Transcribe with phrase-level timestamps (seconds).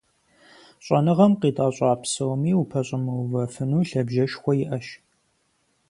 [0.85, 4.87] ЩӀэныгъэм къитӀэщӀа псоми упэщӀэмыувэфыну, лъабжьэшхуэ яӀэщ.